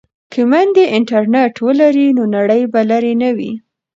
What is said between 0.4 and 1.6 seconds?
میندې انټرنیټ